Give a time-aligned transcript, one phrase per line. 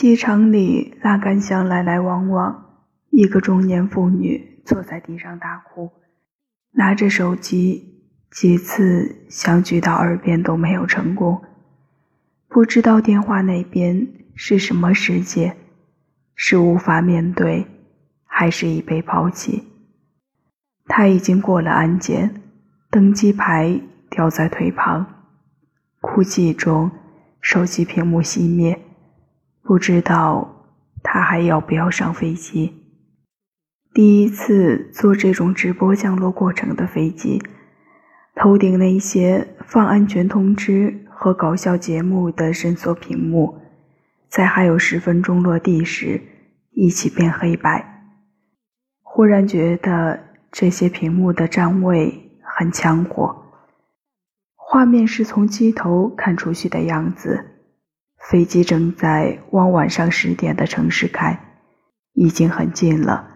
[0.00, 2.78] 机场里拉杆箱来来往往，
[3.10, 5.92] 一个中年妇女坐在地上大哭，
[6.70, 8.00] 拿着手机，
[8.30, 11.42] 几次想举到耳边都没有成功。
[12.48, 15.54] 不知道电话那边是什么世界，
[16.34, 17.66] 是无法面对，
[18.24, 19.64] 还是已被抛弃？
[20.86, 22.40] 他已经过了安检，
[22.90, 23.78] 登机牌
[24.08, 25.04] 掉在腿旁，
[26.00, 26.90] 哭泣中，
[27.42, 28.80] 手机屏幕熄灭。
[29.62, 30.66] 不知道
[31.02, 32.74] 他还要不要上飞机？
[33.92, 37.42] 第一次坐这种直播降落过程的飞机，
[38.34, 43.58] 头顶那些放安全通知和搞笑节目的伸缩屏幕，
[44.28, 46.20] 在还有十分钟落地时
[46.72, 48.04] 一起变黑白。
[49.02, 50.30] 忽然觉得。
[50.52, 53.44] 这些屏幕的站位很抢火，
[54.56, 57.49] 画面是从机头看出去的样子。
[58.28, 61.40] 飞机正在往晚上十点的城市开，
[62.12, 63.28] 已经很近了。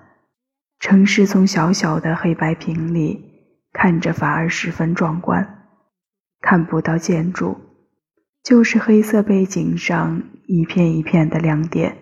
[0.79, 3.25] 城市从小小的黑白屏里
[3.73, 5.67] 看着反而十分壮观，
[6.41, 7.59] 看不到建筑，
[8.43, 11.97] 就是黑色背景上一片一片的亮点。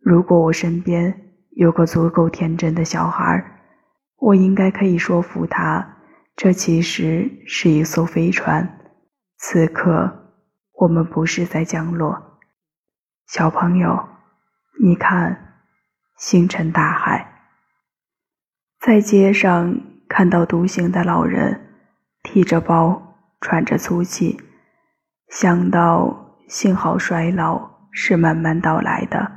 [0.00, 3.44] 如果我身边有个足够天真的小孩
[4.20, 5.96] 我应该可以说服他，
[6.36, 8.78] 这其实是一艘飞船。
[9.38, 10.27] 此刻，
[10.80, 12.38] 我们不是在降落。
[13.26, 14.08] 小朋友，
[14.80, 15.58] 你看，
[16.16, 17.26] 星辰大海。
[18.80, 19.76] 在街上
[20.08, 21.60] 看到独行的老人，
[22.22, 24.40] 提着包，喘着粗气，
[25.28, 29.32] 想到幸好衰老是慢慢到来的，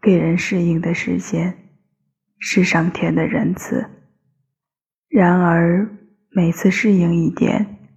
[0.00, 1.58] 给人适应的时间。
[2.38, 3.90] 是上天的仁慈。
[5.08, 5.88] 然而，
[6.30, 7.90] 每次适应一点，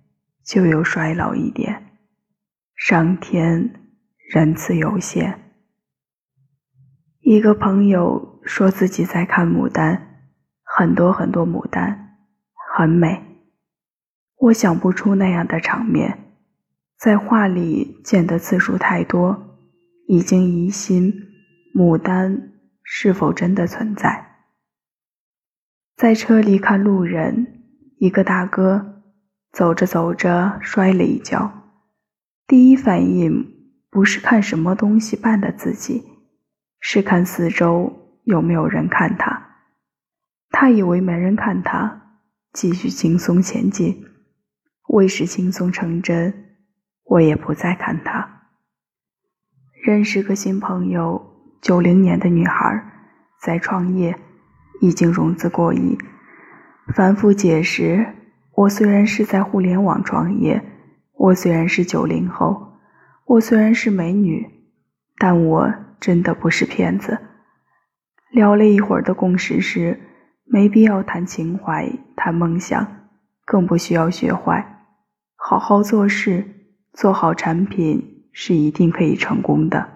[0.44, 1.87] 就有衰老一点。
[2.78, 3.72] 上天
[4.30, 5.52] 仁慈有限。
[7.22, 10.30] 一个朋友说自己在看牡丹，
[10.64, 12.20] 很多很多牡丹，
[12.76, 13.42] 很美。
[14.38, 16.36] 我想不出那样的场面，
[17.00, 19.58] 在画里见的次数太多，
[20.08, 21.12] 已经疑心
[21.74, 24.38] 牡丹是否真的存在。
[25.96, 27.64] 在车里看路人，
[27.98, 29.02] 一个大哥
[29.52, 31.57] 走着走着摔了一跤，
[32.48, 33.46] 第一反应
[33.90, 36.04] 不是看什么东西绊的自己，
[36.80, 39.58] 是看四周有没有人看他。
[40.50, 42.20] 他以为没人看他，
[42.54, 44.06] 继续轻松前进。
[44.88, 46.56] 为使轻松成真，
[47.04, 48.44] 我也不再看他。
[49.84, 51.22] 认识个新朋友，
[51.62, 52.82] 九零年的女孩，
[53.42, 54.18] 在创业。
[54.80, 55.98] 已经融资过亿，
[56.96, 58.14] 反复解释：
[58.54, 60.64] 我虽然是在互联网创业，
[61.18, 62.80] 我虽然是九零后，
[63.26, 64.48] 我虽然是美女，
[65.18, 67.18] 但我真的不是骗子。
[68.32, 70.00] 聊了一会儿的共识是：
[70.46, 73.10] 没必要谈情怀、谈梦想，
[73.46, 74.86] 更不需要学坏，
[75.36, 76.46] 好好做事，
[76.94, 79.90] 做好产品是一定可以成功的。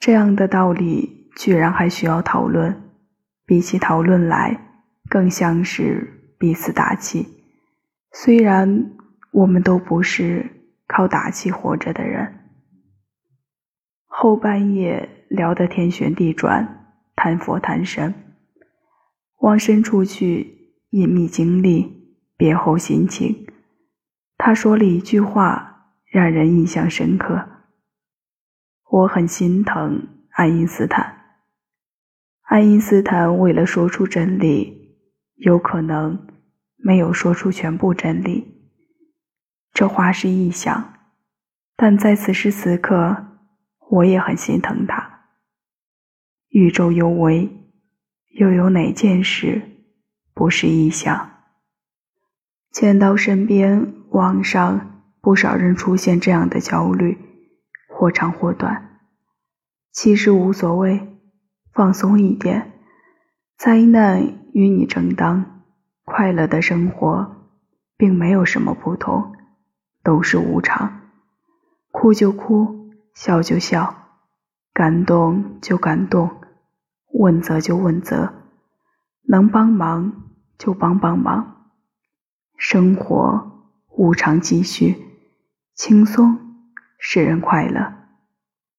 [0.00, 2.82] 这样的道理居然还需要讨论。
[3.44, 4.58] 比起讨论来，
[5.08, 7.28] 更像是彼此打气。
[8.12, 8.95] 虽然
[9.36, 10.50] 我们都不是
[10.86, 12.40] 靠打气活着的人。
[14.06, 18.14] 后半夜聊得天旋地转，谈佛谈神，
[19.40, 23.46] 往深处去隐秘经历，别后心情。
[24.38, 27.46] 他说了一句话，让人印象深刻。
[28.90, 31.14] 我很心疼爱因斯坦。
[32.44, 34.96] 爱因斯坦为了说出真理，
[35.34, 36.26] 有可能
[36.78, 38.55] 没有说出全部真理。
[39.76, 40.94] 这话是臆想，
[41.76, 43.26] 但在此时此刻，
[43.90, 45.26] 我也很心疼他。
[46.48, 47.50] 宇宙有为，
[48.38, 49.60] 又有哪件事
[50.32, 51.30] 不是臆想？
[52.70, 57.18] 见到身边网上不少人出现这样的焦虑，
[57.86, 59.00] 或长或短，
[59.92, 61.06] 其实无所谓。
[61.74, 62.72] 放松一点，
[63.58, 64.22] 灾难
[64.54, 65.64] 与你正当，
[66.06, 67.50] 快乐的生活
[67.98, 69.35] 并没有什么不同，
[70.06, 71.00] 都是无常。
[71.90, 73.92] 哭就哭，笑就笑，
[74.72, 76.30] 感动就感动，
[77.12, 78.32] 问责就问责，
[79.24, 80.12] 能帮忙
[80.58, 81.66] 就帮帮忙。
[82.56, 83.66] 生活
[83.96, 84.94] 无常继续，
[85.74, 86.38] 轻松
[87.00, 87.95] 使人快乐。